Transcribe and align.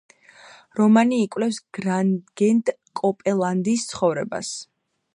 რომანი 0.79 1.19
იკვლევს 1.25 1.59
გრანგენ 1.79 2.65
კოპელანდის 3.03 3.89
ცხოვრებას. 3.93 4.55